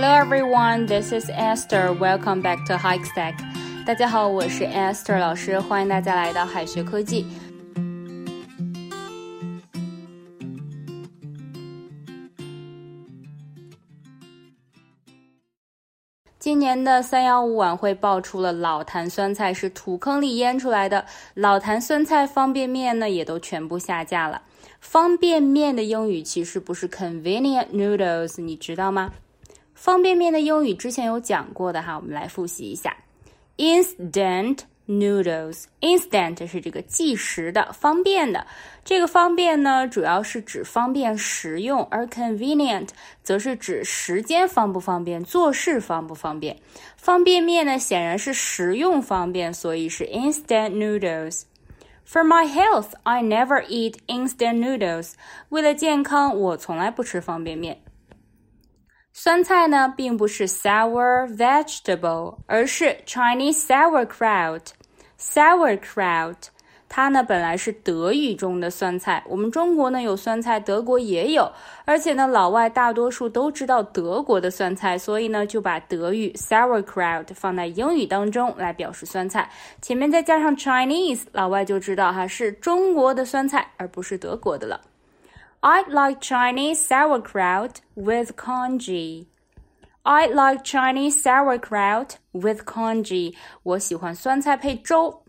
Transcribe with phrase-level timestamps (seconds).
[0.00, 1.92] Hello everyone, this is Esther.
[1.92, 3.34] Welcome back to Hike Stack.
[3.84, 7.26] 大家好，我是 Esther 老师，欢迎大家来到海学科技。
[16.38, 21.04] 今年的三幺五晚会爆出了老坛酸菜是土坑里腌出来的，
[21.34, 24.42] 老坛酸菜方便面呢也都全部下架了。
[24.78, 29.10] 方便面的英语其实不是 convenient noodles，你知道吗？
[29.78, 32.96] 方便面的英语之前有讲过的哈，我们来复习一下
[33.58, 35.66] ：instant noodles。
[35.80, 38.44] instant 是这个即时的、方便的。
[38.84, 42.88] 这个方便呢，主要是指方便食用，而 convenient
[43.22, 46.58] 则是指时间方不方便、做事方不方便。
[46.96, 51.42] 方便面呢，显然是食用方便，所以是 instant noodles。
[52.04, 55.12] For my health, I never eat instant noodles。
[55.50, 57.80] 为了健康，我从来不吃方便面。
[59.20, 64.62] 酸菜呢，并不是 sour vegetable，而是 Chinese sauerkraut。
[65.18, 66.36] sauerkraut
[66.88, 71.50] 它呢本来是德语中的酸菜，我们中国呢有酸菜，德国也有，
[71.84, 79.50] 而且呢老外大多数都知道德国的酸菜，所以呢就把德语 sauerkraut 放在英语当中来表示酸菜，
[79.82, 84.80] 前面再加上 Chinese，老外就知道哈是中国的酸菜，而不是德国的了。
[85.61, 89.27] I'd like Chinese sauerkraut with congee.
[90.03, 93.35] I'd like Chinese sauerkraut with congee.
[93.63, 95.23] 我喜欢酸菜配粥。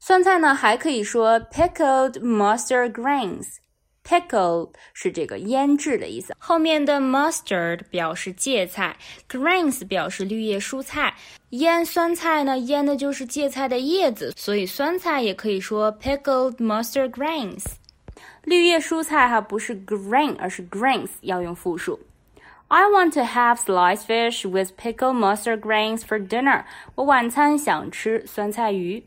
[0.00, 8.94] 酸菜呢，还可以说 pickled mustard greens。pickle 是这个腌制的意思，后面的 mustard 表示芥菜，
[9.28, 11.14] greens 表示绿叶蔬菜。
[11.50, 17.64] 腌酸菜呢，腌的就是芥菜的叶子，所以酸菜也可以说 pickled mustard greens。
[18.44, 22.00] 绿叶蔬菜哈不是 green，而是 greens，要用复数。
[22.68, 26.64] I want to have sliced fish with pickled mustard greens for dinner。
[26.94, 29.04] 我晚餐想吃酸菜鱼。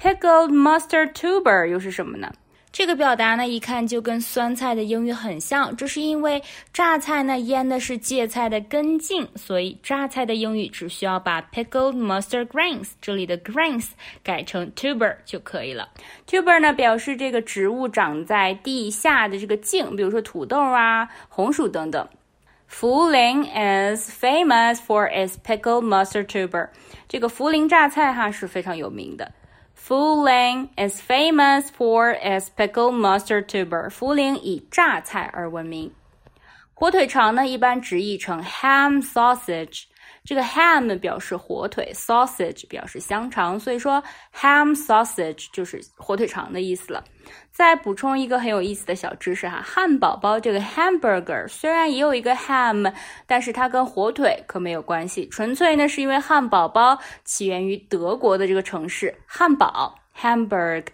[0.00, 2.32] Pickled mustard tuber 又是什么呢？
[2.75, 5.73] 这个表达呢，一看就跟酸菜的英语很像。
[5.77, 6.43] 这是因为
[6.73, 13.91] 榨菜呢腌的是芥菜的根茎，所以榨菜的英语只需要把 pickled mustard greens 这里的 greens
[14.21, 15.87] 改成 tuber 就可以了。
[16.27, 22.05] tuber 呢表示这个植物长在地下的这个茎，比如说土豆啊、红薯等等。
[22.69, 26.67] 涪陵 is famous for its pickled mustard tuber。
[27.07, 29.31] 这个涪陵榨菜哈是非常有名的。
[29.84, 33.88] Fuling is famous for its pickled mustard tuber。
[33.88, 35.92] 涪陵以榨菜而闻名。
[36.74, 39.84] 火腿肠呢，一般直译成 ham sausage。
[40.25, 44.03] 这个 ham 表示火腿，sausage 表示香肠，所以说
[44.33, 47.03] ham sausage 就是火腿肠的意思了。
[47.51, 52.91] 再补充一个很有意思的小知识哈，汉堡包这个 hamburger 虽然也有一个 ham，
[53.25, 60.87] 但是它跟火腿可没有关系，纯粹呢是因为汉堡包起源于德国的这个城市汉堡 Hamburg。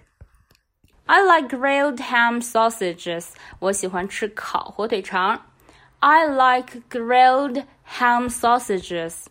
[1.06, 3.30] I like grilled ham sausages。
[3.60, 5.42] 我喜欢吃烤火腿肠。
[6.00, 7.64] I like grilled
[7.98, 9.26] ham sausages。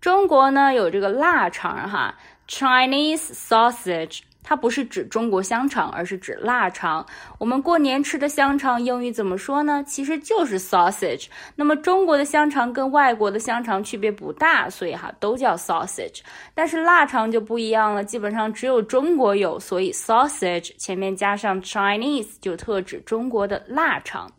[0.00, 2.14] 中国呢有这个腊肠哈
[2.48, 7.04] ，Chinese sausage，它不是指中国香肠，而是指腊肠。
[7.38, 9.82] 我们过年吃的香肠英语怎么说呢？
[9.84, 11.26] 其实就是 sausage。
[11.56, 16.20] 那么中国的香肠跟外国的香肠区别不大，所以哈都叫 sausage。
[16.54, 24.30] 但是腊肠就不一样了，基本上只有中国有，所以 sausage 前面加上 Chinese 就特指中国的腊肠。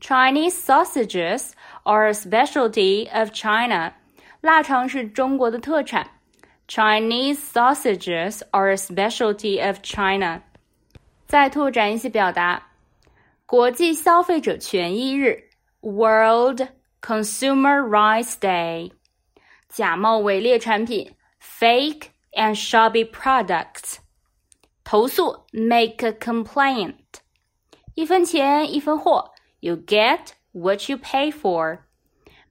[0.00, 1.52] Chinese sausages
[1.84, 3.92] are a specialty of China.
[4.40, 6.08] 腊肠是中国的特产。
[6.68, 10.42] Chinese sausages are a specialty of China.
[11.26, 12.70] 再拓展一些表达：
[13.46, 16.62] 国际消费者权益日 （World
[17.00, 18.92] Consumer Rights Day），
[19.68, 23.98] 假冒伪劣产品 （Fake and shabby products），
[24.84, 26.94] 投诉 （Make a complaint），
[27.94, 29.29] 一分钱一分货。
[29.60, 31.78] You get what you pay for.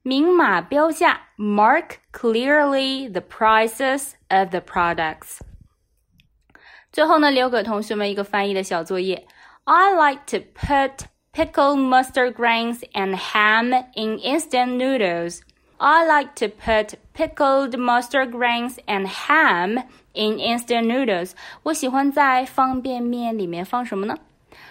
[0.02, 5.40] 明码标价，mark clearly the prices of the products.
[6.92, 9.28] 最后呢，留给同学们一个翻译的小作业。
[9.64, 15.42] I like to put pickled mustard grains and ham in instant noodles.
[15.78, 19.84] I like to put pickled mustard grains and ham
[20.14, 21.32] in instant noodles.
[21.64, 24.18] 我喜欢在方便面里面放什么呢？